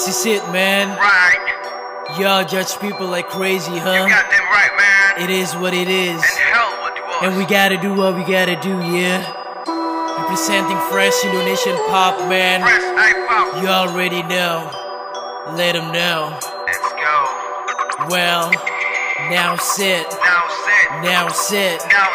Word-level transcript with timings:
This 0.00 0.24
is 0.24 0.40
it, 0.40 0.42
man. 0.50 0.96
Right. 0.96 2.16
Y'all 2.18 2.42
judge 2.42 2.72
people 2.80 3.06
like 3.06 3.28
crazy, 3.28 3.70
You 3.70 3.80
huh? 3.84 4.08
got 4.08 4.30
them 4.32 4.40
right, 4.48 4.72
man. 4.80 5.28
It 5.28 5.28
is 5.28 5.52
what 5.56 5.74
it 5.74 5.88
is. 5.92 6.16
And 6.16 6.24
hell 6.24 6.72
what 6.80 6.96
you 6.96 7.04
was. 7.04 7.20
And 7.28 7.36
we 7.36 7.44
gotta 7.44 7.76
do 7.76 7.92
what 7.92 8.16
we 8.16 8.24
gotta 8.24 8.56
do, 8.64 8.80
yeah? 8.80 9.20
Representing 10.16 10.80
fresh 10.88 11.12
Indonesian 11.22 11.76
pop, 11.92 12.16
man. 12.32 12.64
Fresh 12.64 12.80
up. 12.80 13.60
You 13.60 13.68
already 13.68 14.22
know. 14.24 14.72
Let 15.60 15.76
them 15.76 15.92
know. 15.92 16.32
Let's 16.64 16.80
go. 16.96 18.08
Well, 18.08 18.48
now 19.28 19.60
sit. 19.60 20.08
Now 20.24 20.48
sit. 20.48 20.86
Now 21.04 21.28
sit. 21.28 21.76
Now 21.92 22.08
sit. 22.08 22.09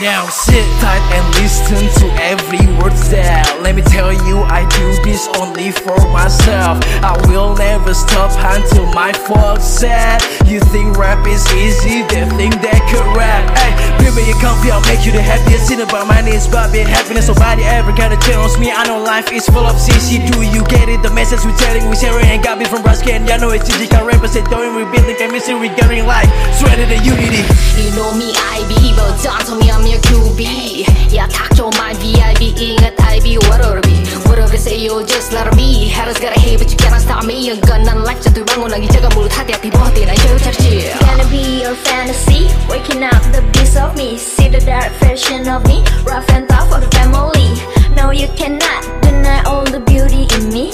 Now 0.00 0.28
sit. 0.28 0.66
tight 0.80 1.02
and 1.14 1.24
listen 1.38 1.86
to 2.02 2.06
every 2.22 2.66
word 2.78 2.96
said. 2.96 3.46
Let 3.62 3.74
me 3.74 3.82
tell 3.82 4.12
you, 4.12 4.42
I 4.50 4.66
do 4.68 4.84
this 5.04 5.28
only 5.38 5.70
for 5.70 5.96
myself. 6.10 6.82
I 7.02 7.14
will 7.28 7.54
never 7.56 7.94
stop 7.94 8.34
until 8.54 8.86
my 8.92 9.12
folks 9.12 9.64
said. 9.64 10.22
You 10.46 10.60
think 10.74 10.98
rap 10.98 11.26
is 11.26 11.46
easy, 11.54 12.02
they 12.10 12.26
think 12.34 12.58
they 12.60 12.80
could 12.90 13.06
rap. 13.14 13.46
Hey, 13.58 13.72
baby, 14.02 14.26
you 14.26 14.34
comfy, 14.42 14.70
I'll 14.70 14.82
make 14.90 15.06
you 15.06 15.12
the 15.12 15.22
happiest. 15.22 15.68
Sin 15.68 15.80
about 15.80 16.06
my 16.06 16.20
is 16.26 16.46
about 16.46 16.72
being 16.72 16.86
happiness. 16.86 17.28
Nobody 17.28 17.62
ever 17.62 17.92
gotta 17.92 18.18
challenge 18.26 18.58
me. 18.58 18.70
I 18.70 18.86
know 18.86 19.02
life 19.02 19.30
is 19.30 19.46
full 19.46 19.66
of 19.66 19.76
CC. 19.76 20.18
Do 20.32 20.42
you 20.42 20.64
get 20.66 20.88
it? 20.88 21.02
The 21.02 21.10
message 21.10 21.44
we're 21.44 21.56
telling, 21.56 21.86
we're 21.86 21.94
sharing, 21.94 22.26
and 22.26 22.42
got 22.42 22.58
me 22.58 22.64
from 22.64 22.82
Brascan. 22.82 23.28
Y'all 23.28 23.38
know 23.38 23.50
it's 23.50 23.68
easy, 23.70 23.86
can 23.86 24.06
represent, 24.06 24.50
doing, 24.50 24.74
rebuilding, 24.74 25.16
chemistry, 25.16 25.54
regarding 25.54 26.06
life. 26.06 26.30
Sweater 26.58 26.86
the 26.86 26.98
unity. 27.02 27.46
You 27.78 27.94
know 27.94 28.10
me 28.14 28.34
I 28.34 28.66
be 28.66 28.81
don't 29.20 29.44
tell 29.44 29.58
me 29.58 29.70
I'm 29.70 29.84
your 29.86 30.00
QB 30.00 31.12
Yeah 31.12 31.26
talk 31.28 31.50
to 31.60 31.68
my 31.76 31.92
VIP 32.00 32.56
ingat 32.56 32.96
I 33.00 33.20
be 33.20 33.36
whatever 33.48 33.80
be 33.82 34.00
Whatever 34.28 34.56
say 34.56 34.78
you 34.78 35.04
just 35.04 35.32
let 35.32 35.54
me 35.56 35.88
Haters 35.88 36.18
gotta 36.18 36.40
hate 36.40 36.58
but 36.58 36.70
you 36.70 36.76
cannot 36.76 37.00
stop 37.00 37.24
me 37.24 37.36
Yang 37.46 37.60
ganan 37.68 38.04
life 38.04 38.20
jatuh 38.24 38.44
bangun 38.48 38.72
lagi 38.72 38.88
jaga 38.88 39.12
mulut 39.12 39.32
hati-hati 39.32 39.68
batin 39.68 40.08
aja 40.08 40.28
cerci 40.40 40.88
Gonna 41.04 41.26
be 41.28 41.60
your 41.60 41.74
fantasy, 41.74 42.48
waking 42.68 43.02
up 43.04 43.20
the 43.32 43.42
beast 43.52 43.76
of 43.76 43.96
me. 43.96 44.16
See 44.18 44.48
the 44.48 44.60
dark 44.60 44.92
version 45.00 45.48
of 45.48 45.66
me, 45.66 45.84
rough 46.04 46.28
and 46.30 46.48
tough 46.48 46.68
for 46.70 46.80
the 46.80 46.90
family. 46.96 47.52
No, 47.96 48.10
you 48.10 48.28
cannot 48.36 48.82
deny 49.02 49.42
all 49.44 49.64
the 49.64 49.80
beauty 49.80 50.26
in 50.36 50.52
me. 50.52 50.72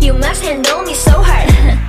You 0.00 0.14
must 0.14 0.42
handle 0.42 0.82
me 0.82 0.94
so 0.94 1.14
hard. 1.14 1.78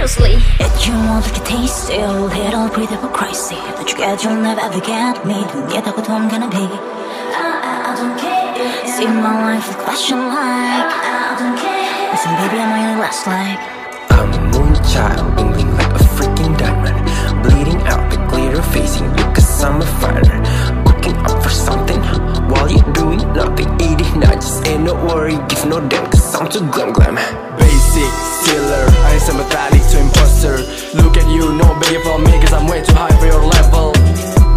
Seriously. 0.00 0.40
It 0.64 0.86
you 0.86 0.94
want 0.94 1.26
to 1.26 1.44
taste 1.44 1.90
it, 1.90 2.00
a 2.00 2.10
little 2.10 2.70
bit 2.70 2.90
of 2.90 3.04
a 3.04 3.08
crazy 3.12 3.60
But 3.76 3.90
you 3.90 3.98
get, 3.98 4.24
you'll 4.24 4.40
never 4.40 4.58
ever 4.62 4.80
get 4.80 5.26
me. 5.26 5.44
Don't 5.52 5.68
get 5.68 5.84
what 5.84 6.08
I'm 6.08 6.26
gonna 6.26 6.48
be. 6.48 6.56
I, 6.56 7.60
I, 7.68 7.92
I 7.92 7.96
don't 8.00 8.16
care. 8.16 8.96
See 8.96 9.04
my 9.04 9.52
life 9.52 9.68
with 9.68 9.76
question 9.84 10.16
like 10.16 10.88
I, 10.88 11.36
I 11.36 11.36
don't 11.36 11.52
care. 11.52 12.16
Listen 12.16 12.32
baby, 12.40 12.56
I'm 12.64 12.72
only 12.72 12.88
your 12.88 12.96
last 12.96 13.26
like 13.26 13.60
I'm 14.16 14.32
a 14.32 14.40
moonchild, 14.48 15.36
blinking 15.36 15.70
like 15.76 15.92
a 15.92 16.02
freaking 16.16 16.56
diamond. 16.56 16.96
Bleeding 17.44 17.82
out 17.84 18.10
the 18.10 18.16
glitter, 18.32 18.62
facing 18.72 19.04
you 19.04 19.24
cause 19.36 19.62
I'm 19.62 19.82
a 19.82 19.86
fighter. 20.00 20.40
Cooking 20.88 21.16
up 21.28 21.42
for 21.42 21.50
something, 21.50 21.79
while 22.60 22.70
you're 22.70 22.92
doing 22.92 23.20
nothing 23.32 23.68
Eating 23.80 24.20
nudges, 24.20 24.60
ain't 24.68 24.84
no 24.84 24.94
worry, 25.08 25.36
give 25.48 25.64
no 25.64 25.80
damn 25.88 26.04
cause 26.12 26.34
I'm 26.36 26.48
too 26.48 26.60
glam 26.70 26.92
glam. 26.92 27.16
Basic, 27.56 28.12
stealer, 28.44 28.84
I 29.08 29.16
ain't 29.16 29.22
sympathetic 29.22 29.82
to 29.90 29.96
imposter. 30.00 30.56
Look 31.00 31.16
at 31.16 31.26
you, 31.32 31.56
no 31.56 31.72
biggie 31.80 32.02
for 32.04 32.18
me 32.20 32.36
cause 32.40 32.52
I'm 32.52 32.68
way 32.68 32.84
too 32.84 32.94
high 32.94 33.16
for 33.16 33.26
your 33.26 33.42
level. 33.42 33.92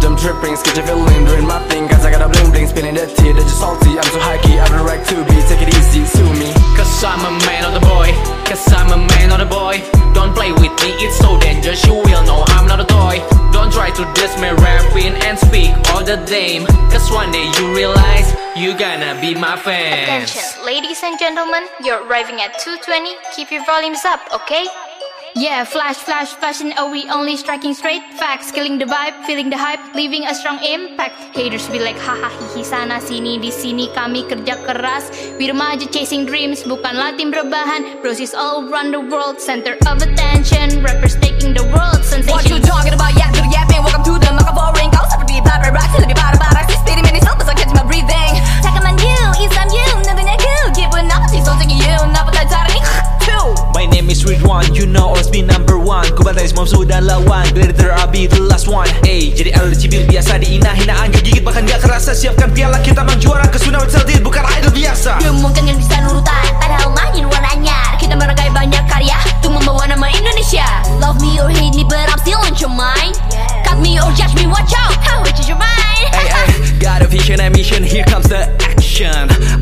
Them 0.04 0.16
tripping, 0.20 0.56
schizophrenic, 0.60 1.24
doing 1.24 1.48
my 1.48 1.56
thing 1.72 1.88
Cause 1.88 2.04
I 2.04 2.10
got 2.10 2.20
a 2.20 2.28
bling 2.28 2.52
bling, 2.52 2.68
spilling 2.68 2.94
that 3.00 3.16
tea, 3.16 3.32
they're 3.32 3.40
just 3.40 3.58
salty. 3.58 3.96
I'm 3.96 4.04
too 4.12 4.20
high 4.20 4.36
key, 4.44 4.60
I'm 4.60 4.68
the 4.76 4.84
right 4.84 5.00
to 5.00 5.16
be, 5.24 5.36
take 5.48 5.64
it 5.64 5.72
easy, 5.72 6.04
sue 6.04 6.28
me. 6.36 6.52
Cause 6.76 6.92
I'm 7.00 7.24
a 7.24 7.32
man 7.48 7.64
of 7.64 7.72
the 7.72 7.84
boy 7.88 8.12
Cause 8.44 8.60
I'm 8.68 8.92
a 8.92 9.00
man 9.00 9.32
of 9.32 9.40
the 9.40 9.48
boy. 9.48 9.80
Don't 10.12 10.36
play 10.36 10.52
with 10.52 10.76
me, 10.84 10.92
it's 11.00 11.16
so 11.16 11.40
dangerous 11.40 11.80
You 11.86 11.94
will 11.94 12.24
know 12.28 12.44
I'm 12.52 12.68
not 12.68 12.80
a 12.80 12.84
toy. 12.84 13.24
Don't 13.56 13.72
try 13.72 13.88
to 13.88 14.04
diss 14.12 14.36
me 14.36 14.52
rapping 14.52 15.16
and 15.24 15.38
speak 15.38 15.72
the 16.04 16.16
dame 16.28 16.66
Cause 16.92 17.10
one 17.10 17.32
day 17.32 17.50
you 17.58 17.74
realize 17.74 18.28
You 18.56 18.76
gonna 18.76 19.18
be 19.20 19.34
my 19.34 19.56
fans 19.56 20.30
Attention, 20.30 20.64
ladies 20.64 21.02
and 21.02 21.18
gentlemen, 21.18 21.64
you're 21.82 22.06
arriving 22.06 22.40
at 22.40 22.58
220. 22.60 23.16
Keep 23.34 23.50
your 23.50 23.64
volumes 23.64 24.04
up, 24.04 24.20
okay? 24.32 24.66
Yeah, 25.34 25.64
flash, 25.64 25.96
flash, 25.96 26.30
flashing, 26.34 26.72
are 26.78 26.88
we 26.88 27.10
only 27.10 27.36
striking 27.36 27.74
straight? 27.74 28.02
Facts, 28.14 28.52
killing 28.52 28.78
the 28.78 28.84
vibe, 28.84 29.18
feeling 29.24 29.50
the 29.50 29.58
hype, 29.58 29.82
leaving 29.92 30.22
a 30.24 30.34
strong 30.34 30.62
impact. 30.62 31.18
Haters 31.34 31.68
be 31.68 31.80
like, 31.80 31.98
haha, 31.98 32.30
hihi, 32.30 32.64
sana, 32.64 33.00
sini, 33.02 33.42
di 33.42 33.50
sini, 33.50 33.92
kami 33.92 34.22
kerja 34.30 34.62
keras. 34.62 35.10
We 35.36 35.50
remaja 35.50 35.90
chasing 35.90 36.24
dreams, 36.24 36.62
bukanlah 36.62 37.18
tim 37.18 37.32
rebahan. 37.32 38.00
Bros 38.00 38.20
is 38.20 38.32
all 38.32 38.70
around 38.70 38.94
the 38.94 39.00
world, 39.00 39.40
center 39.40 39.74
of 39.90 39.98
attention. 40.06 40.84
Rappers 40.84 41.16
taking 41.18 41.52
the 41.52 41.64
world 41.66 42.04
sensation. 42.06 42.30
What 42.30 42.46
you 42.46 42.62
talking 42.62 42.94
about? 42.94 43.18
Yeah, 43.18 43.34
to 43.34 43.42
the 43.42 43.50
yapping. 43.50 43.82
Welcome 43.82 44.04
to 44.04 44.13
Kau 45.53 45.53
seperti 45.53 45.53
bad 45.53 45.61
rap 45.61 45.77
rap, 45.77 45.93
lebih 46.01 46.17
parah 46.17 46.39
parah. 46.41 46.65
Si 46.65 46.73
spitting 46.81 47.05
many 47.05 47.21
self, 47.21 47.37
I 47.45 47.53
catch 47.53 47.69
my 47.69 47.85
breathing. 47.85 48.33
잠깐만 48.65 48.97
you, 48.97 49.13
isam 49.37 49.69
you, 49.69 49.85
누구냐 50.01 50.33
그 50.41 50.73
기분 50.73 51.05
나쁘지 51.05 51.45
솔직히 51.45 51.77
you, 51.77 52.01
나보다 52.09 52.41
잘하니 52.49 52.81
two. 53.21 53.53
My 53.77 53.85
name 53.85 54.09
is 54.09 54.25
Ridwan, 54.25 54.73
you 54.73 54.89
know 54.89 55.13
always 55.13 55.29
be 55.29 55.45
number 55.45 55.77
one 55.77 56.09
Ku 56.17 56.25
batai 56.25 56.49
semua 56.49 56.65
musuh 56.65 56.81
dan 56.81 57.05
lawan 57.05 57.45
Glitter 57.53 57.93
I'll 57.93 58.09
be 58.09 58.25
the 58.25 58.41
last 58.41 58.65
one 58.65 58.89
Hey, 59.05 59.29
jadi 59.29 59.53
idol 59.53 59.77
cibir 59.77 60.09
biasa 60.09 60.41
Diinah 60.41 60.73
hinaan 60.73 61.13
gak 61.13 61.21
gigit 61.21 61.45
bahkan 61.45 61.69
gak 61.69 61.85
kerasa 61.85 62.17
Siapkan 62.17 62.49
piala 62.49 62.81
kita 62.81 63.05
mang 63.05 63.21
juara 63.21 63.45
Kesuna 63.53 63.85
Celtic 63.85 64.25
bukan 64.25 64.41
idol 64.57 64.73
biasa 64.73 65.21
Dia 65.21 65.29
mungkin 65.29 65.69
yang 65.69 65.77
bisa 65.77 66.01
nurutan, 66.09 66.41
padahal 66.57 66.89
main 66.89 67.21
warnanya. 67.29 67.77
Kita 68.01 68.17
merangkai 68.17 68.49
banyak 68.49 68.81
karya 68.89 69.15
untuk 69.74 69.82
membawa 69.82 69.86
nama 69.90 70.06
Indonesia. 70.14 70.66
Love 71.02 71.18
me 71.20 71.40
or 71.42 71.50
hate 71.50 71.74
me, 71.74 71.84
but 71.84 72.06
I'm 72.06 72.18
still 72.22 72.38
on 72.38 72.54
your 72.62 72.70
mind. 72.70 73.18
Cut 73.66 73.82
me 73.82 73.98
or 73.98 74.10
judge 74.14 74.34
me, 74.38 74.46
watch 74.46 74.70
out, 74.78 74.94
how 75.02 75.22
which 75.22 75.38
is 75.40 75.48
your 75.48 75.58
mind? 75.58 76.14
Hey, 76.14 76.30
hey, 76.30 76.78
got 76.78 77.02
a 77.02 77.06
vision 77.06 77.40
and 77.40 77.50
mission 77.56 77.82
Here 77.82 78.04
comes 78.04 78.28
the 78.28 78.46
action 78.62 79.10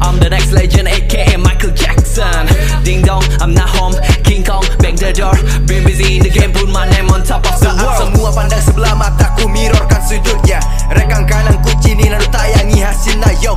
I'm 0.03 0.19
the 0.19 0.29
next 0.29 0.53
legend 0.53 0.89
aka 0.89 1.37
Michael 1.39 1.71
Jackson 1.71 2.45
Ding 2.85 3.01
dong, 3.03 3.23
I'm 3.41 3.55
not 3.55 3.71
home 3.71 3.95
King 4.25 4.45
Kong, 4.45 4.67
bang 4.81 4.97
the 4.97 5.15
door 5.17 5.33
Been 5.65 5.87
busy 5.87 6.19
in 6.19 6.23
the 6.25 6.31
game 6.31 6.53
Put 6.53 6.69
my 6.69 6.91
name 6.91 7.09
on 7.09 7.25
top 7.25 7.47
of 7.47 7.57
the 7.57 7.73
Saat 7.73 7.81
world 7.81 7.99
semua 8.13 8.31
pandang 8.37 8.61
sebelah 8.61 8.93
mataku 8.99 9.49
mirrorkan 9.49 10.03
sudutnya 10.05 10.61
Rekam 10.93 11.25
kanan 11.25 11.57
ku 11.65 11.73
cini 11.81 12.11
lalu 12.13 12.27
tayangi 12.29 12.85
hasilnya 12.85 13.31
Yo, 13.41 13.57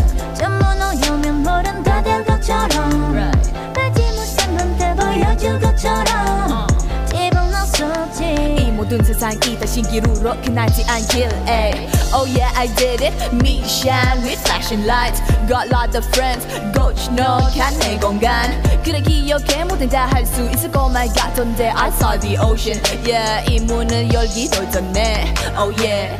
모든 8.91 9.05
세상이 9.05 9.57
다 9.57 9.65
신기루로 9.65 10.35
끝나지 10.41 10.83
않길 10.83 11.29
ay. 11.47 11.87
Oh 12.13 12.27
yeah 12.27 12.51
I 12.59 12.67
did 12.75 13.01
it. 13.01 13.13
Me 13.31 13.63
shine 13.63 14.21
with 14.21 14.37
flashing 14.43 14.85
lights. 14.85 15.21
Got 15.47 15.71
lots 15.71 15.95
of 15.95 16.05
friends. 16.09 16.45
고즈넉한 16.77 17.79
내 17.79 17.97
공간. 17.97 18.61
그래 18.83 19.01
기억해. 19.01 19.63
모든 19.63 19.87
다수 19.87 20.43
있을 20.51 20.69
것만 20.71 21.07
같던데 21.13 21.69
I 21.69 21.87
saw 21.87 22.19
the 22.19 22.37
ocean. 22.39 22.81
Yeah 23.07 23.49
이 23.49 23.61
문을 23.61 24.11
열기도 24.11 24.69
전에 24.69 25.33
Oh 25.57 25.71
yeah. 25.79 26.17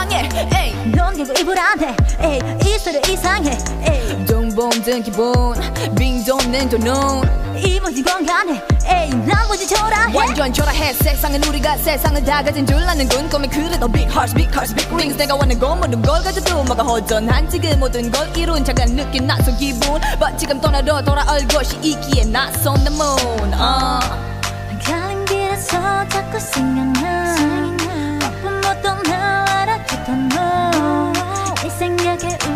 이상해. 0.00 0.28
에이 0.54 0.74
넌 0.96 1.14
계속 1.16 1.38
이불안해 1.38 1.94
에이 2.20 2.38
입술이 2.64 3.02
이상해. 3.12 3.58
에이. 3.86 4.26
정범된 4.26 5.02
기분 5.02 5.54
빙존낸 5.96 6.68
돈은 6.70 7.58
이모지 7.62 8.02
건강해. 8.02 8.62
에이 8.86 9.10
나머지 9.26 9.68
초라해. 9.68 10.16
완전 10.16 10.52
초라해. 10.52 10.94
세상은 10.94 11.44
우리가 11.44 11.76
세상을 11.76 12.24
다 12.24 12.42
가진 12.42 12.66
줄 12.66 12.76
아는군 12.78 13.28
꿈이 13.28 13.46
그래도 13.48 13.86
big 13.88 14.08
hearts 14.10 14.34
big 14.34 14.48
hearts 14.50 14.74
big 14.74 14.88
rings. 14.90 15.16
내가 15.18 15.34
원하는 15.34 15.58
건 15.58 15.78
모든 15.80 16.00
걸 16.00 16.22
가져도 16.22 16.62
뭐가 16.64 16.82
허전한 16.82 17.48
지금 17.50 17.70
그 17.70 17.76
모든 17.76 18.10
걸 18.10 18.34
이룬 18.36 18.64
잠깐 18.64 18.96
느낀 18.96 19.26
낯선 19.26 19.54
기분. 19.58 20.00
but 20.18 20.36
지금 20.38 20.60
떠나러 20.60 21.02
돌아올 21.02 21.46
것이 21.48 21.76
있기에 21.82 22.24
낯선 22.24 22.74
the 22.84 22.94
moon. 22.94 23.52
uh. 23.52 24.00
가는 24.82 25.24
길에서 25.26 26.08
자꾸 26.08 26.40
생각나. 26.40 26.99
get 32.20 32.44
it 32.44 32.49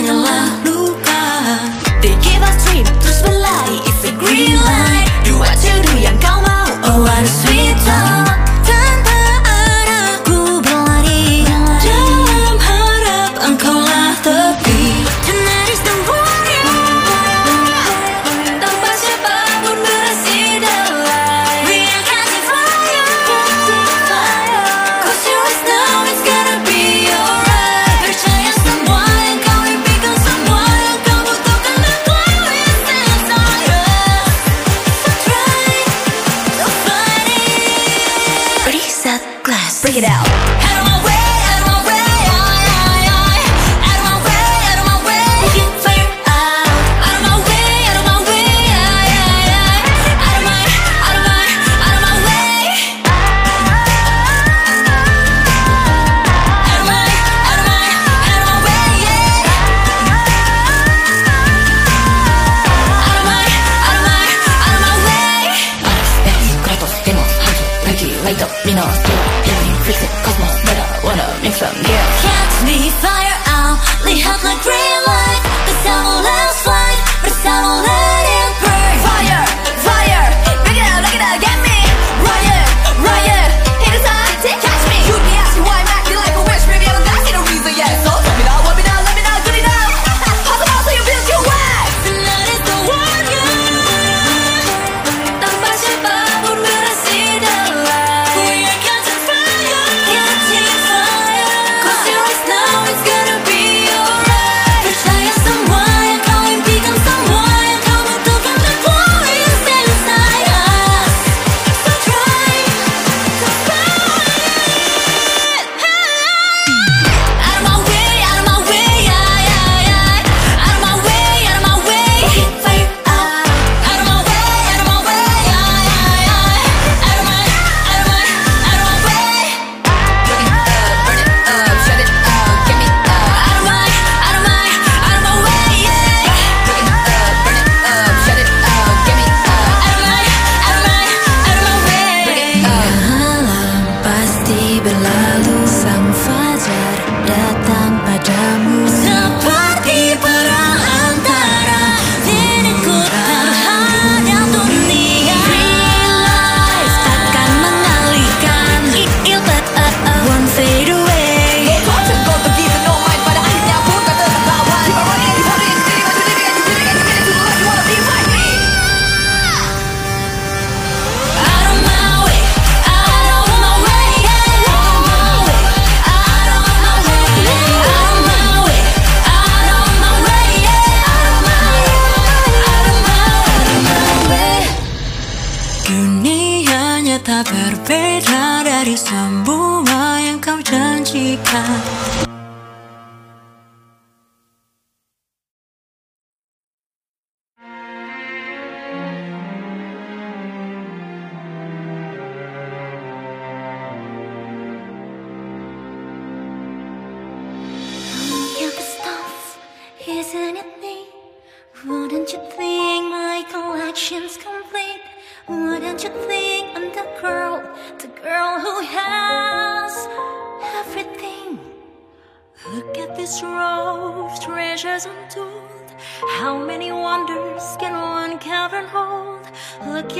berikan 0.00 0.59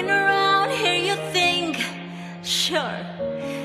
Looking 0.00 0.16
around 0.16 0.70
here, 0.70 0.94
you 0.94 1.14
think, 1.30 1.76
sure, 2.42 3.00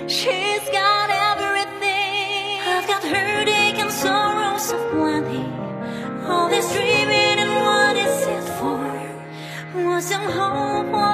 she's 0.06 0.66
got 0.70 1.10
everything. 1.32 2.60
I've 2.60 2.86
got 2.90 3.02
heartache 3.04 3.80
and 3.80 3.90
sorrows 3.90 4.70
of 4.74 4.82
plenty. 4.92 5.46
All 6.28 6.50
this 6.50 6.74
dreaming 6.74 7.40
and 7.40 7.54
what 7.66 7.96
is 7.96 8.28
it 8.28 8.44
for? 8.60 9.86
Was 9.88 10.08
some 10.08 10.30
hope 10.30 11.05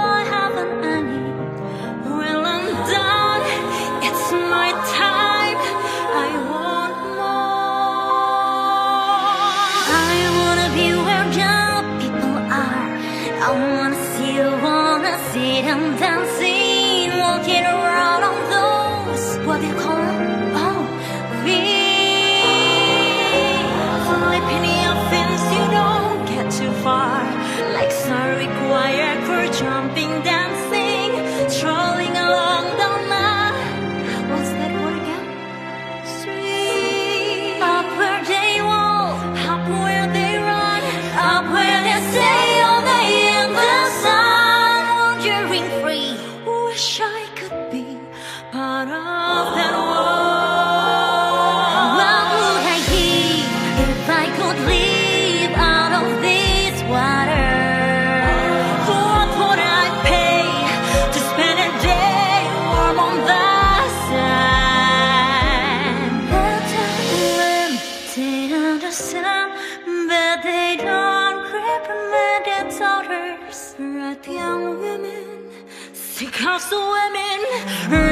of 76.47 76.69
the 76.69 76.75
women, 76.75 78.10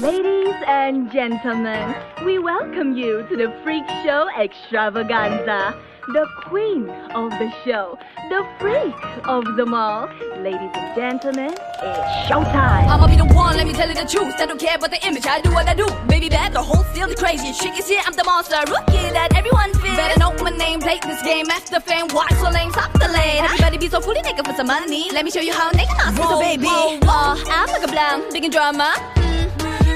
Ladies 0.00 0.56
and 0.66 1.10
gentlemen, 1.12 1.94
we 2.24 2.40
welcome 2.40 2.96
you 2.96 3.24
to 3.28 3.36
the 3.36 3.54
Freak 3.62 3.88
Show 4.02 4.28
Extravaganza. 4.36 5.78
The 6.08 6.26
queen 6.42 6.90
of 7.14 7.30
the 7.30 7.52
show, 7.64 7.96
the 8.28 8.44
freak 8.58 8.94
of 9.28 9.54
them 9.54 9.72
all. 9.72 10.08
Ladies 10.38 10.70
and 10.74 10.96
gentlemen, 10.96 11.52
it's 11.52 12.28
showtime. 12.28 12.88
I'ma 12.88 13.06
be 13.06 13.16
the 13.16 13.24
one, 13.32 13.56
let 13.56 13.68
me 13.68 13.72
tell 13.72 13.88
you 13.88 13.94
the 13.94 14.04
truth. 14.04 14.34
I 14.38 14.46
don't 14.46 14.58
care 14.58 14.76
about 14.76 14.90
the 14.90 15.06
image, 15.06 15.26
I 15.26 15.40
do 15.40 15.54
what 15.54 15.68
I 15.68 15.74
do. 15.74 15.86
Baby, 16.08 16.28
that 16.30 16.52
the 16.52 16.60
whole 16.60 16.82
still 16.92 17.08
the 17.08 17.14
crazy. 17.14 17.52
Chick 17.52 17.78
is 17.78 17.88
here, 17.88 18.02
I'm 18.04 18.14
the 18.14 18.24
monster 18.24 18.58
rookie 18.66 19.10
that 19.14 19.28
everyone 19.36 19.72
fears. 19.74 19.96
Better 19.96 20.18
know 20.18 20.34
my 20.42 20.50
name, 20.50 20.80
play 20.80 20.98
this 20.98 21.22
game 21.22 21.46
after 21.50 21.78
fame. 21.78 22.08
Watch 22.12 22.34
so 22.34 22.50
lame, 22.50 22.72
stop 22.72 22.92
the 22.94 23.08
lane. 23.08 23.44
Everybody 23.44 23.78
be 23.78 23.88
so 23.88 24.00
fully 24.00 24.22
naked 24.22 24.44
for 24.44 24.54
some 24.54 24.66
money. 24.66 25.08
Let 25.12 25.24
me 25.24 25.30
show 25.30 25.40
you 25.40 25.54
how 25.54 25.70
naked 25.70 25.96
I'm 26.00 26.16
so 26.16 26.40
baby. 26.40 26.66
Whoa, 26.66 26.98
whoa. 26.98 27.08
Uh, 27.08 27.36
I'm 27.46 27.68
like 27.68 27.84
a 27.84 27.88
blam, 27.88 28.32
big 28.32 28.42
and 28.42 28.52
drama. 28.52 29.23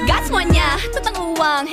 God's 0.09 0.31
one, 0.31 0.51
yeah, 0.51 0.75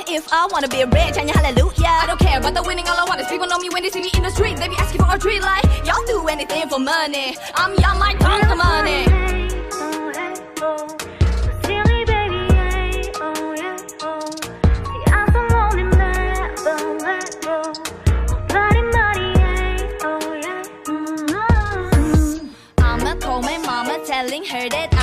If 0.07 0.31
I 0.31 0.47
wanna 0.51 0.67
be 0.67 0.83
rich, 0.83 1.17
and 1.17 1.27
hallelujah. 1.27 1.87
I 1.87 2.05
don't 2.05 2.19
care 2.19 2.37
about 2.37 2.53
the 2.53 2.61
winning, 2.61 2.87
all 2.87 2.99
I 2.99 3.05
want 3.09 3.19
is 3.19 3.27
people 3.27 3.47
know 3.47 3.57
me 3.57 3.69
when 3.69 3.81
they 3.81 3.89
see 3.89 4.01
me 4.01 4.11
in 4.13 4.21
the 4.21 4.29
street. 4.29 4.57
They 4.57 4.67
be 4.67 4.75
asking 4.77 5.01
for 5.01 5.15
a 5.15 5.17
treat 5.17 5.41
like, 5.41 5.65
y'all 5.83 6.05
do 6.05 6.27
anything 6.27 6.69
for 6.69 6.77
money. 6.77 7.35
I'm 7.55 7.73
young 7.79 7.97
like 7.97 8.19
tons 8.19 8.51
of 8.51 8.57
money. 8.57 9.07
My 23.87 23.99
telling 24.05 24.45
her 24.45 24.69
that 24.69 24.96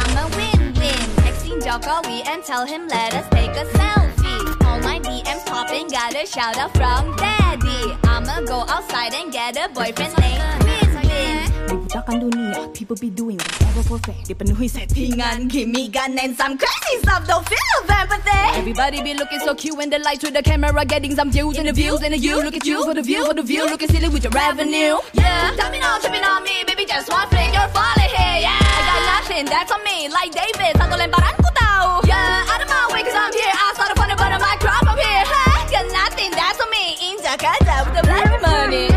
Jokowi 1.74 2.22
and 2.28 2.38
tell 2.44 2.64
him 2.64 2.86
let 2.86 3.12
us 3.14 3.26
take 3.30 3.50
a 3.50 3.66
selfie. 3.74 4.64
All 4.64 4.78
my 4.78 5.00
DMs 5.00 5.44
popping, 5.44 5.88
got 5.88 6.14
a 6.14 6.24
shout 6.24 6.56
out 6.56 6.70
from 6.70 7.16
daddy. 7.16 7.98
I'ma 8.04 8.42
go 8.46 8.62
outside 8.70 9.12
and 9.12 9.32
get 9.32 9.56
a 9.56 9.66
boyfriend 9.74 10.14
named 10.22 10.62
Win-Win 10.62 11.50
Butakan 11.66 12.22
dunia, 12.22 12.72
people 12.74 12.94
be 12.94 13.10
doing 13.10 13.38
whatever 13.38 13.82
for 13.82 13.98
fame. 14.06 14.22
Dipenuhi 14.22 14.70
settingan, 14.70 15.50
Give 15.50 15.66
me 15.66 15.88
gun 15.88 16.16
and 16.16 16.36
some 16.36 16.56
crazy 16.56 17.02
stuff, 17.02 17.26
don't 17.26 17.42
feel 17.48 17.74
no 17.88 17.94
empathy 17.98 18.30
Everybody 18.54 19.02
be 19.02 19.14
looking 19.14 19.40
so 19.40 19.52
cute 19.56 19.82
in 19.82 19.90
the 19.90 19.98
lights 19.98 20.22
with 20.22 20.34
the 20.34 20.42
camera 20.44 20.84
Getting 20.84 21.16
some 21.16 21.32
views 21.32 21.58
and 21.58 21.66
the 21.66 21.72
views 21.72 22.02
and 22.02 22.14
the 22.14 22.18
you 22.18 22.40
Look 22.40 22.54
at 22.54 22.64
you 22.64 22.84
for 22.84 22.94
the 22.94 23.02
view, 23.02 23.26
for 23.26 23.34
the 23.34 23.42
view. 23.42 23.66
Looking 23.66 23.88
silly 23.88 24.08
with 24.08 24.22
your 24.22 24.30
revenue. 24.30 25.02
Yeah, 25.12 25.50
jumping 25.56 25.82
on, 25.82 26.00
tripping 26.00 26.22
on 26.22 26.44
me 26.44 26.62
Baby, 26.68 26.86
just 26.86 27.10
one 27.10 27.26
flick, 27.30 27.50
you're 27.50 27.66
falling 27.74 28.14
here, 28.14 28.46
yeah 28.46 28.62
I 28.62 28.80
got 28.86 29.02
nothing, 29.26 29.46
that's 29.46 29.72
on 29.72 29.82
me. 29.82 30.06
Like 30.08 30.30
David, 30.30 30.78
satu 30.78 30.94
lemparan 30.94 31.34
ku 31.42 31.63
yeah, 32.08 32.50
out 32.52 32.62
of 32.62 32.68
my 32.68 32.88
way, 32.92 33.02
cause 33.02 33.14
I'm 33.14 33.32
here. 33.32 33.52
I 33.52 33.72
started 33.74 33.96
funny, 33.96 34.14
but 34.16 34.32
I'm 34.32 34.40
like, 34.40 34.60
crap, 34.60 34.86
I'm 34.86 34.96
here. 34.96 35.24
Huh? 35.26 35.68
Got 35.70 35.86
nothing, 35.92 36.30
that's 36.32 36.60
on 36.60 36.70
me. 36.70 36.96
In 37.12 37.16
Jakarta 37.18 37.84
with 37.84 37.94
the 38.00 38.02
black 38.08 38.40
money. 38.40 38.93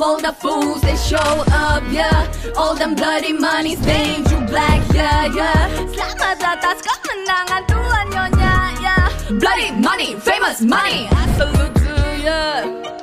All 0.00 0.18
the 0.20 0.32
fools 0.32 0.80
that 0.82 0.96
show 0.96 1.32
up, 1.52 1.82
yeah. 1.90 2.30
All 2.56 2.74
them 2.74 2.94
bloody 2.94 3.32
money 3.32 3.76
stained 3.76 4.30
you 4.30 4.40
black, 4.46 4.80
yeah, 4.94 5.26
yeah. 5.34 5.68
Selamat 5.92 6.38
atas 6.40 6.78
kemenangan 6.80 7.62
Tuhan 7.68 8.04
Nyonya, 8.14 8.54
yeah 8.80 9.08
Bloody 9.40 9.70
money, 9.76 10.14
famous 10.20 10.60
money. 10.62 11.08
I 11.10 11.24
salute 11.36 11.76
you, 12.24 13.01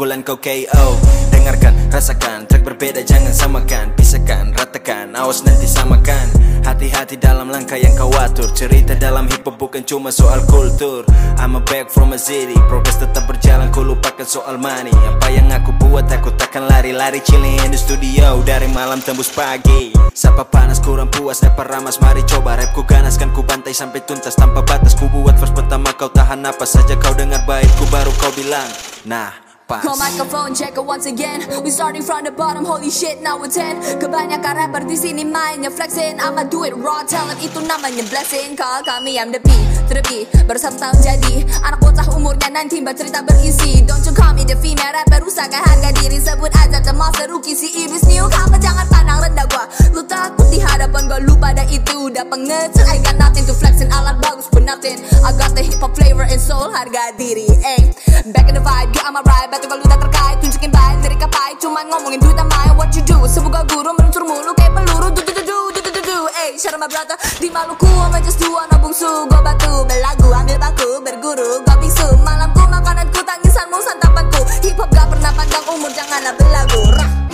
pukulan 0.00 0.24
kau 0.24 0.40
KO 0.40 0.96
Dengarkan, 1.28 1.76
rasakan, 1.92 2.48
track 2.48 2.64
berbeda 2.64 3.04
jangan 3.04 3.36
samakan. 3.36 3.92
Pisahkan, 4.00 4.48
ratakan, 4.56 5.12
awas 5.12 5.44
nanti 5.44 5.68
samakan. 5.68 6.24
Hati-hati 6.64 7.20
dalam 7.20 7.52
langkah 7.52 7.76
yang 7.76 7.92
kau 8.00 8.08
atur. 8.16 8.48
Cerita 8.56 8.96
dalam 8.96 9.28
hip 9.28 9.44
hop 9.44 9.60
bukan 9.60 9.84
cuma 9.84 10.08
soal 10.08 10.40
kultur. 10.48 11.04
I'm 11.36 11.52
a 11.56 11.60
back 11.68 11.92
from 11.92 12.16
a 12.16 12.20
city. 12.20 12.56
Progress 12.72 12.96
tetap 12.96 13.28
berjalan, 13.28 13.68
ku 13.76 13.84
lupakan 13.84 14.24
soal 14.24 14.56
money. 14.56 14.88
Apa 15.04 15.28
yang 15.36 15.52
aku 15.52 15.76
buat, 15.76 16.08
aku 16.08 16.32
takkan 16.32 16.64
lari-lari. 16.64 17.20
Chilling 17.20 17.60
in 17.60 17.68
the 17.68 17.76
studio, 17.76 18.40
dari 18.40 18.72
malam 18.72 19.04
tembus 19.04 19.28
pagi. 19.28 19.92
Sapa 20.16 20.48
panas 20.48 20.80
kurang 20.80 21.12
puas, 21.12 21.44
rapper 21.44 21.68
ramas 21.68 22.00
Mari 22.00 22.24
coba 22.24 22.56
rap 22.56 22.72
ku 22.72 22.88
ganaskan, 22.88 23.36
ku 23.36 23.44
bantai 23.44 23.76
sampai 23.76 24.00
tuntas. 24.08 24.32
Tanpa 24.32 24.64
batas, 24.64 24.96
ku 24.96 25.12
buat 25.12 25.36
verse 25.36 25.52
pertama 25.52 25.92
Kau 25.92 26.08
tahan 26.08 26.40
apa 26.48 26.64
saja. 26.64 26.96
Kau 26.96 27.12
dengar 27.12 27.44
baik 27.44 27.68
Ku 27.76 27.84
baru 27.92 28.08
kau 28.16 28.32
bilang, 28.32 28.68
nah 29.04 29.49
pas 29.70 29.86
Call 29.86 29.94
microphone 29.94 30.50
checker 30.50 30.82
once 30.82 31.06
again. 31.06 31.46
We 31.62 31.70
starting 31.70 32.02
from 32.02 32.26
the 32.26 32.34
bottom, 32.34 32.66
holy 32.66 32.90
shit, 32.90 33.22
now 33.22 33.38
we're 33.38 33.46
10 33.46 34.02
Kebanyakan 34.02 34.66
rapper 34.66 34.82
di 34.82 34.98
sini 34.98 35.22
mainnya 35.22 35.70
flexing 35.70 36.18
I'ma 36.18 36.42
do 36.42 36.66
it 36.66 36.74
raw. 36.74 37.06
Talent, 37.06 37.38
itu 37.38 37.62
namanya 37.62 38.02
blessing. 38.10 38.58
Call 38.58 38.82
kami 38.82 39.14
I'm 39.14 39.30
the 39.30 39.38
B, 39.38 39.48
satu 40.60 40.76
tahun 40.76 40.98
jadi 41.00 41.34
Anak 41.64 41.80
bocah 41.80 42.06
umurnya 42.12 42.52
19, 42.52 42.84
bercerita 42.84 43.24
berisi. 43.24 43.80
Don't 43.88 44.04
you 44.04 44.12
call 44.12 44.36
me 44.36 44.44
the 44.44 44.52
female 44.60 44.92
rapper, 44.92 45.24
rusakkan 45.24 45.56
harga 45.64 45.88
diri? 45.96 46.20
Sebut 46.20 46.52
aja 46.52 46.84
monster 46.92 47.32
rookie, 47.32 47.56
si 47.56 47.72
ibis 47.80 48.04
new 48.04 48.28
Kamu 48.28 48.60
jangan 48.60 48.84
pandang 48.92 49.24
rendah 49.24 49.48
gua. 49.48 49.64
Lu 49.96 50.04
takut 50.04 50.44
di 50.52 50.60
hadapan 50.60 51.08
gua, 51.08 51.18
lu 51.24 51.32
pada 51.40 51.64
itu. 51.72 52.12
Udah 52.12 52.28
pengecut, 52.28 52.84
I 52.92 53.00
got 53.00 53.16
nothing 53.16 53.48
to 53.48 53.56
flexing 53.56 53.88
Alat 53.88 54.20
bagus 54.20 54.52
pun 54.52 54.68
nothing. 54.68 55.00
I 55.24 55.32
got 55.32 55.56
the 55.56 55.64
hip 55.64 55.80
hop 55.80 55.96
flavor 55.96 56.28
and 56.28 56.40
soul, 56.40 56.68
harga 56.68 57.16
diri 57.16 57.48
eh. 57.64 57.88
Back 58.36 58.52
in 58.52 58.60
the 58.60 58.62
vibe, 58.62 58.92
yeah 58.92 59.08
I'm 59.08 59.16
a 59.16 59.24
ride. 59.24 59.48
Batu 59.48 59.64
kalau 59.64 59.80
udah 59.80 59.96
terkait, 59.96 60.36
tunjukin 60.44 60.68
baik 60.68 61.08
lirik 61.08 61.24
apa? 61.24 61.56
Cuman 61.56 61.88
ngomongin 61.88 62.20
duit 62.20 62.36
sama 62.36 62.76
what 62.76 62.92
you 62.92 63.00
do. 63.00 63.16
Semoga 63.24 63.64
guru 63.64 63.96
meluncur 63.96 64.28
mulu 64.28 64.52
kayak 64.52 64.76
peluru. 64.76 65.08
Du 65.08 65.24
du 65.24 65.79
du 66.10 66.18
eh. 66.42 66.50
Out 66.58 66.78
my 66.78 66.88
brother. 66.90 67.16
Di 67.38 67.48
Maluku 67.50 67.86
I'm 67.86 68.18
just 68.24 68.38
dua 68.42 68.66
no 68.70 68.76
bungsu. 68.82 69.30
Gua 69.30 69.40
batu 69.42 69.86
belagu 69.86 70.28
ambil 70.34 70.58
baku 70.58 70.88
berguru 71.06 71.62
Gua 71.62 71.74
bingsu. 71.78 72.06
Malamku 72.26 72.62
makananku 72.66 73.20
tangisanmu 73.22 73.78
santapanku. 73.78 74.40
Hip 74.66 74.78
hop 74.78 74.90
gak 74.90 75.06
pernah 75.06 75.32
pandang 75.34 75.64
umur 75.70 75.90
janganlah 75.94 76.34
belagu 76.34 76.82
Rah. 76.98 77.29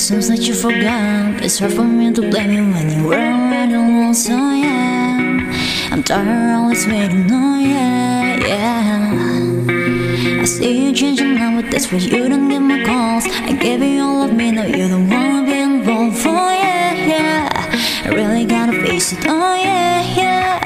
Seems 0.00 0.30
like 0.30 0.46
you 0.48 0.54
forgot. 0.54 1.44
It's 1.44 1.58
hard 1.58 1.74
for 1.74 1.84
me 1.84 2.10
to 2.12 2.22
blame 2.22 2.52
you 2.52 2.64
when 2.72 2.88
you 2.90 3.08
were 3.08 3.16
already 3.16 3.74
alone. 3.74 4.14
So 4.14 4.32
yeah, 4.32 5.52
I'm 5.92 6.02
tired 6.02 6.54
always 6.56 6.86
waiting. 6.86 7.30
Oh 7.30 7.58
yeah, 7.58 8.36
yeah. 8.50 10.40
I 10.40 10.44
see 10.44 10.86
you 10.86 10.92
changing 10.94 11.34
now, 11.34 11.60
but 11.60 11.70
that's 11.70 11.92
why 11.92 11.98
you 11.98 12.28
don't 12.30 12.48
get 12.48 12.60
my 12.60 12.82
calls. 12.82 13.26
I 13.26 13.52
gave 13.52 13.82
you 13.82 14.02
all 14.02 14.22
of 14.22 14.32
me, 14.32 14.50
now 14.52 14.64
you 14.64 14.88
don't 14.88 15.08
wanna 15.10 15.44
be 15.44 15.58
involved. 15.58 16.16
Oh 16.24 16.50
yeah, 16.64 16.94
yeah. 17.12 18.06
I 18.06 18.08
really 18.08 18.46
gotta 18.46 18.72
face 18.72 19.12
it. 19.12 19.26
Oh 19.28 19.54
yeah, 19.54 20.00
yeah. 20.20 20.58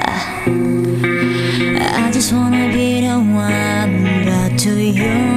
I 2.05 2.11
just 2.11 2.31
wanna 2.31 2.71
be 2.71 3.01
the 3.01 3.17
one, 3.19 4.23
but 4.25 4.57
to 4.59 4.71
you 4.79 5.34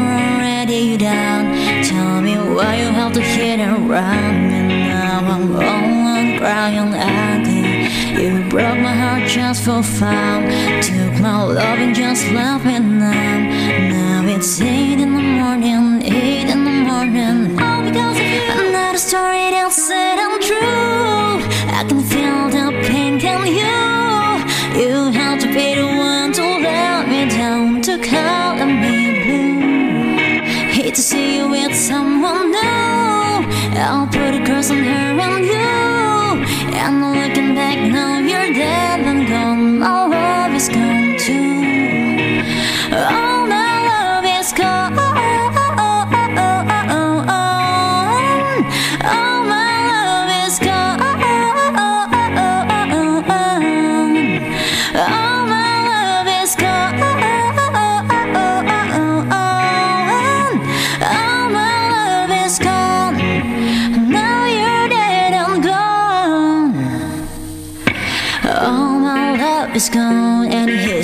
to 3.59 3.65
and 3.65 4.53
and 4.53 4.69
now 4.69 5.19
I'm 5.35 5.53
all 5.53 6.07
on 6.15 6.39
crying 6.39 6.95
ugly. 6.95 7.89
You 8.23 8.49
broke 8.49 8.79
my 8.79 8.95
heart 8.95 9.29
just 9.29 9.65
for 9.65 9.83
fun, 9.83 10.45
took 10.81 11.21
my 11.21 11.43
love 11.43 11.79
and 11.79 11.95
just 11.95 12.31
left 12.31 12.65
me 12.65 12.79
numb. 12.79 13.43
Now 13.91 14.23
it's 14.27 14.61
eight 14.61 15.01
in 15.01 15.13
the 15.13 15.23
morning, 15.41 16.03
eight 16.05 16.49
in 16.49 16.65
the 16.65 16.71
morning. 16.71 17.59
All 17.61 17.83
because 17.83 18.17
of 18.17 18.27
you. 18.27 18.69
Another 18.69 18.99
story 18.99 19.51
that's 19.51 19.91
I'm 19.91 20.41
true. 20.41 21.43
I 21.79 21.85
can 21.89 22.01
feel 22.13 22.51
the 22.51 22.67
pain, 22.87 23.19
can 23.19 23.45
you? 23.61 23.89
You 24.81 25.11
have 25.11 25.41
to 25.41 25.49
be 25.49 25.75
the 25.75 25.87
one 25.97 26.33
to 26.35 26.43
let 26.43 27.09
me 27.09 27.29
down, 27.29 27.83
to 27.83 27.99
color 27.99 28.67
me 28.67 29.25
blue. 29.25 29.49
Hate 30.71 30.95
to 30.95 31.03
see 31.03 31.39
you 31.39 31.49
with 31.49 31.75
someone 31.75 32.48
curse 34.59 34.73
on 34.73 34.83
her 34.83 35.21
and 35.21 35.58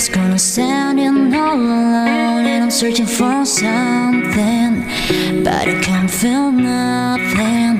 he's 0.04 0.14
gonna 0.14 0.38
stand 0.38 1.00
in 1.00 1.34
all 1.34 1.56
alone. 1.56 2.44
And 2.52 2.64
I'm 2.64 2.70
searching 2.70 3.06
for 3.06 3.44
something, 3.46 4.84
but 5.42 5.66
I 5.66 5.80
can't 5.80 6.10
feel 6.10 6.52
nothing. 6.52 7.72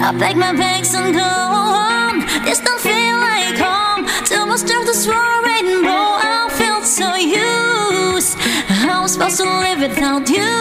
I 0.00 0.14
pack 0.18 0.36
my 0.36 0.52
bags 0.52 0.94
and 0.94 1.12
go 1.12 1.32
home. 1.58 2.20
This 2.44 2.60
don't 2.60 2.80
feel 2.80 3.16
like 3.30 3.58
home. 3.58 4.06
Too 4.24 4.46
much 4.46 4.62
time 4.70 4.84
to 4.86 4.94
swirl 4.94 5.42
rainbow. 5.42 6.06
I 6.22 6.48
feel 6.58 6.82
so 6.82 7.08
used. 7.16 8.38
How 8.68 9.02
I'm 9.02 9.08
supposed 9.08 9.38
to 9.38 9.44
live 9.44 9.80
without 9.80 10.28
you? 10.28 10.54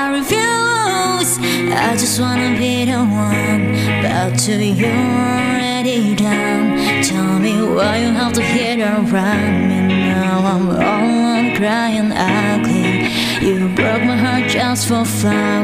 I 0.00 0.04
refuse. 0.18 1.32
I 1.72 1.96
just 2.02 2.20
wanna 2.20 2.50
be 2.58 2.84
the 2.84 3.00
one, 3.28 3.64
but 4.02 4.38
to 4.44 4.52
you 4.80 4.92
already 4.92 6.14
down. 6.14 7.02
Tell 7.02 7.38
me 7.38 7.54
why 7.74 7.96
you 8.02 8.10
have 8.20 8.34
to 8.34 8.42
hit 8.42 8.80
around 8.80 9.68
me 9.68 9.97
now. 10.20 10.38
I'm 10.52 10.66
all 10.70 11.56
crying 11.56 12.10
ugly. 12.12 12.92
You 13.46 13.56
broke 13.78 14.04
my 14.10 14.16
heart 14.24 14.46
just 14.50 14.88
for 14.88 15.04
fun. 15.04 15.60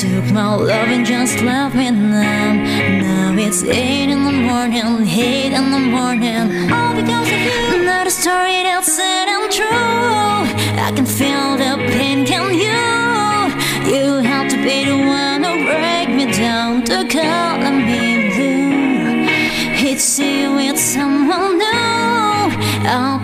Took 0.00 0.26
my 0.38 0.54
love 0.54 0.90
and 0.96 1.04
just 1.04 1.36
left 1.42 1.74
me 1.74 1.90
numb. 1.90 2.56
Now 3.04 3.34
it's 3.46 3.62
eight 3.62 4.08
in 4.14 4.20
the 4.28 4.36
morning, 4.50 4.88
eight 5.06 5.52
in 5.60 5.66
the 5.76 5.84
morning. 5.96 6.44
All 6.72 6.92
because 6.98 7.28
of 7.36 7.40
you. 7.48 7.84
Not 7.84 8.06
a 8.06 8.14
story 8.22 8.58
that's 8.68 8.90
sad 8.98 9.26
and 9.34 9.46
true. 9.58 10.38
I 10.86 10.90
can 10.96 11.06
feel 11.18 11.48
the 11.62 11.72
pain, 11.92 12.18
can 12.30 12.46
you? 12.64 12.84
You 13.92 14.06
have 14.30 14.48
to 14.52 14.58
be 14.66 14.78
the 14.90 14.98
one 15.22 15.42
to 15.46 15.52
break 15.68 16.08
me 16.18 16.26
down, 16.44 16.82
to 16.88 16.96
color 17.08 17.72
me 17.88 18.02
blue. 18.34 18.68
See 19.98 20.42
you 20.42 20.54
with 20.54 20.78
someone 20.78 21.58
new. 21.58 22.48
I'll 22.94 23.18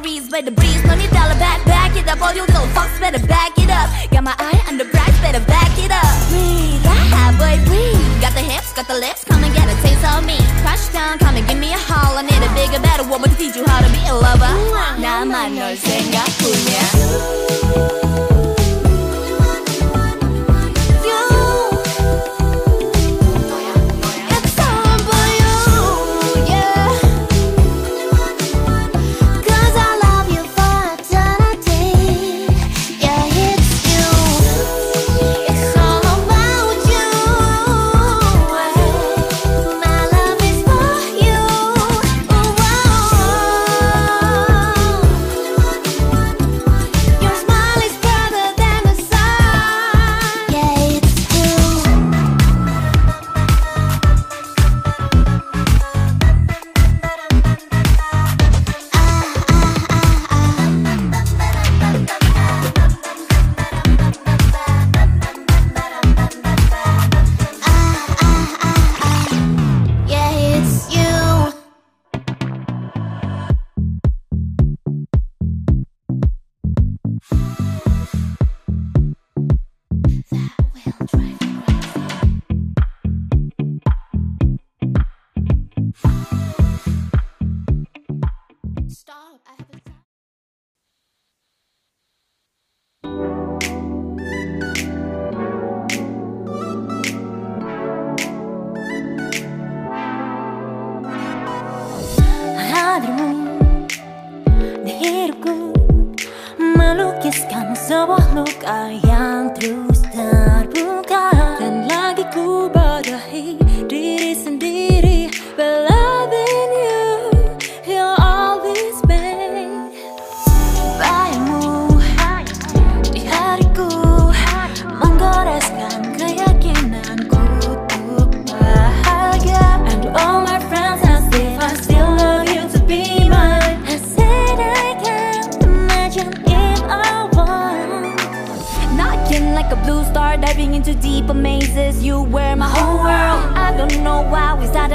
memories 0.00 0.28
better 0.28 0.46
the 0.46 0.52
breeze. 0.52 0.82
No 0.84 0.94
need 0.96 1.10
dollar 1.10 1.34
back, 1.36 1.64
back 1.66 1.94
it 1.96 2.08
up. 2.08 2.22
All 2.22 2.32
you 2.32 2.42
little 2.42 2.66
fucks 2.76 2.98
better 3.00 3.18
back 3.26 3.58
it 3.58 3.70
up. 3.70 3.90
Got 4.10 4.24
my 4.24 4.34
eye 4.38 4.62
on 4.68 4.78
the 4.78 4.84
prize, 4.86 5.18
better 5.20 5.44
back 5.46 5.70
it 5.78 5.90
up. 5.90 6.28
Breathe, 6.30 6.80
ah, 6.86 7.34
boy, 7.38 7.58
breathe. 7.68 8.20
Got 8.20 8.34
the 8.34 8.40
hips, 8.40 8.72
got 8.72 8.88
the 8.88 8.94
lips, 8.94 9.24
come 9.24 9.44
and 9.44 9.54
get 9.54 9.68
a 9.68 9.74
taste 9.82 10.04
of 10.04 10.24
me. 10.24 10.38
Crush 10.62 10.88
down, 10.88 11.18
come 11.18 11.36
and 11.36 11.46
give 11.46 11.58
me 11.58 11.72
a 11.72 11.78
haul. 11.78 12.16
I 12.16 12.22
need 12.22 12.42
a 12.42 12.48
bigger, 12.54 12.80
better 12.82 13.04
woman 13.04 13.28
to 13.30 13.36
teach 13.36 13.56
you 13.56 13.66
how 13.66 13.80
to 13.80 13.90
be 13.92 14.00
a 14.08 14.14
lover. 14.14 14.54
Now 15.00 15.24
my 15.24 15.48
nose 15.48 15.50
나만 15.50 15.56
널 15.56 15.76
생각뿐이야. 15.76 18.09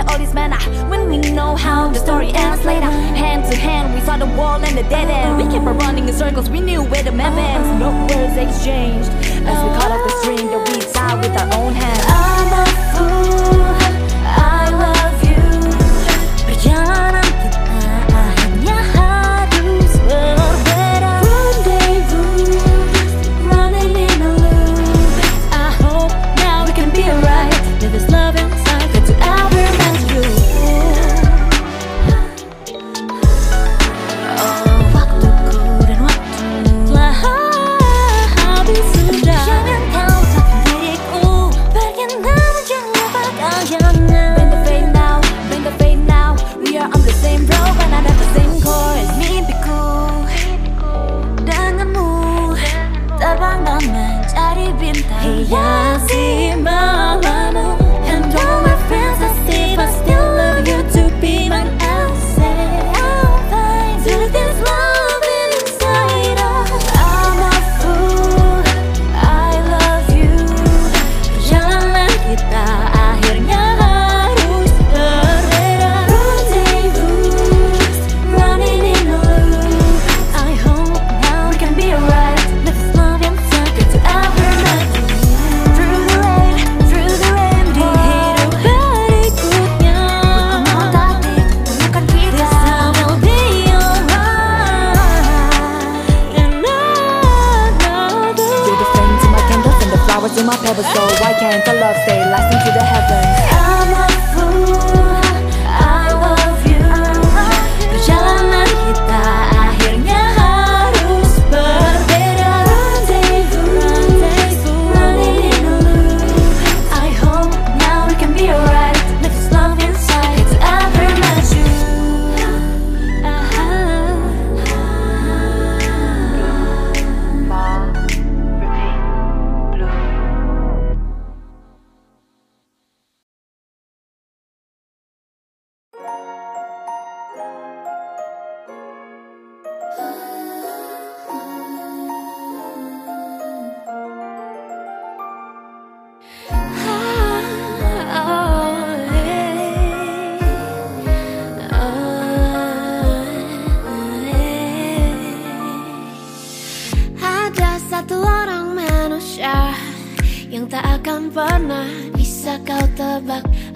all 0.08 0.18
these 0.18 0.34
men. 0.34 0.52
When 0.90 1.10
we 1.10 1.18
know 1.32 1.56
how 1.56 1.90
the 1.90 2.00
story 2.00 2.32
ends 2.34 2.64
later 2.66 2.90
Hand 3.16 3.44
to 3.52 3.56
hand, 3.58 3.94
we 3.94 4.02
saw 4.02 4.18
the 4.18 4.26
wall 4.38 4.64
and 4.64 4.78
the 4.78 4.84
dead 4.84 5.10
end. 5.10 5.38
We 5.38 5.44
kept 5.44 5.66
on 5.66 5.78
running 5.78 6.08
in 6.08 6.14
circles, 6.14 6.50
we 6.50 6.62
knew 6.62 6.84
where 6.84 7.04
the 7.04 7.12
map 7.12 7.34
ends. 7.34 7.68
No 7.80 7.90
words 8.10 8.38
exchanged 8.38 9.10
As 9.50 9.58
we 9.64 9.70
caught 9.78 9.92
up 9.92 10.02
the 10.08 10.14
string 10.22 10.48
that 10.52 10.62
we 10.68 10.80
tied 10.94 11.18
with 11.22 11.36
our 11.42 11.50
own 11.60 11.74
hands. 11.74 12.04
I'm 12.08 12.52
a 12.62 13.40
fool. 13.40 13.45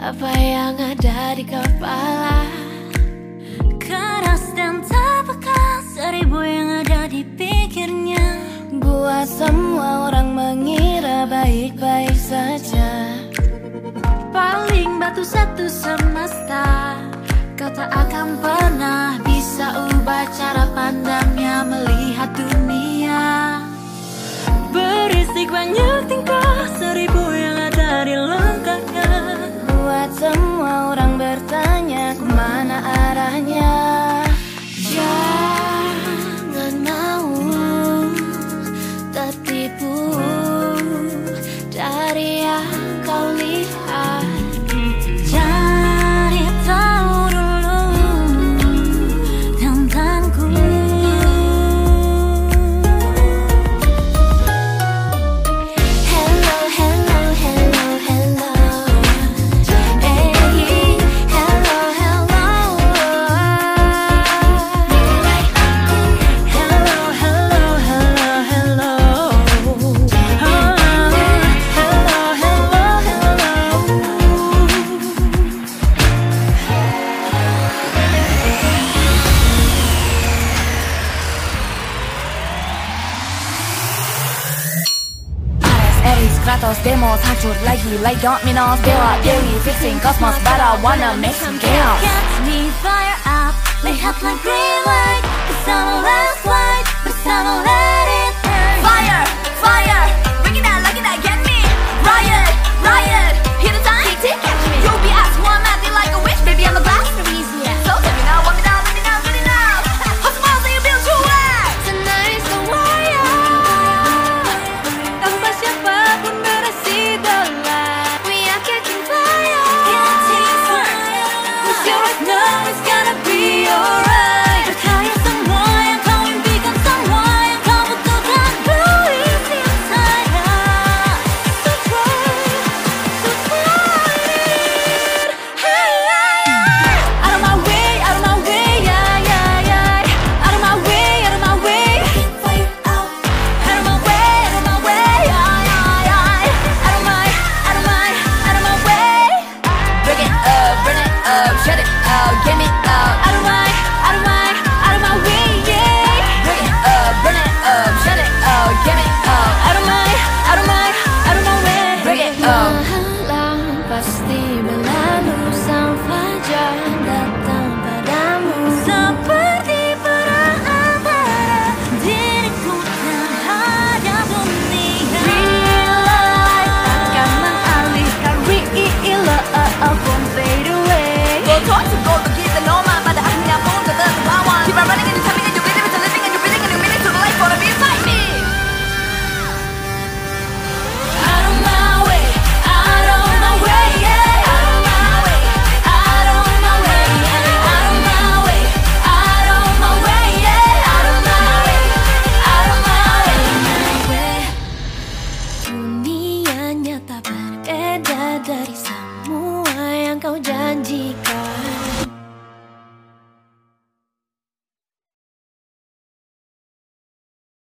Apa 0.09 0.33
yang 0.41 0.73
ada 0.73 1.37
di 1.37 1.45
kepala? 1.45 2.41
Keras 3.77 4.41
dan 4.57 4.81
tak 4.81 5.37
Seribu 5.93 6.41
yang 6.41 6.81
ada 6.81 7.05
di 7.05 7.21
pikirnya. 7.21 8.41
Buat 8.81 9.29
semua 9.29 10.09
orang 10.09 10.33
mengira 10.33 11.29
baik-baik 11.29 12.17
saja. 12.17 13.21
Paling 14.33 14.97
batu 14.97 15.21
satu 15.21 15.69
semesta. 15.69 16.97
Kau 17.53 17.69
tak 17.69 17.93
akan 17.93 18.41
pernah 18.41 19.21
bisa 19.21 19.93
ubah 19.93 20.25
cara 20.33 20.73
pandangnya 20.73 21.61
melihat 21.69 22.33
dunia. 22.33 23.61
Berisik 24.73 25.53
banyak 25.53 26.09
tingkah 26.09 26.65
seribu 26.81 27.29
yang 27.29 27.61
ada 27.61 28.09
di 28.09 28.17
luar 28.17 28.48
semua 30.69 30.93
orang 30.93 31.17
bertanya 31.17 32.13
ke 32.13 32.25
mana 32.29 32.77
arahnya? 33.09 33.88
demos 86.83 87.19
Hancur 87.27 87.55
lahi 87.65 87.97
laydan 88.05 88.37
minas 88.45 88.79
Dela 88.85 89.17
deli 89.23 89.55
fixing 89.65 89.99
cosmos 89.99 90.35
But 90.43 90.59
I 90.59 90.79
wanna 90.83 91.17
make 91.17 91.35
some 91.35 91.57
chaos. 91.59 92.01
Catch 92.01 92.35
me 92.47 92.69
fire 92.83 93.19
up 93.25 93.53
Lay 93.83 93.97
up 94.09 94.17
like 94.23 94.41
green 94.45 94.79
light 94.89 95.23
Cause 95.47 95.67
I'm 95.67 95.87
a 95.87 95.97
last 96.07 96.45
light 96.45 96.85
But 97.03 97.15
I'm 97.25 97.45
a 97.47 97.55
last 97.65 97.88